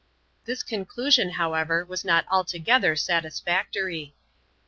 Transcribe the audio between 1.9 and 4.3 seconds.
not al together satis&ctory.